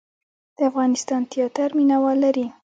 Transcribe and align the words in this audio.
د 0.57 0.59
افغانستان 0.69 1.21
تیاتر 1.31 1.69
مینه 1.77 1.97
وال 2.03 2.17
لري 2.25 2.45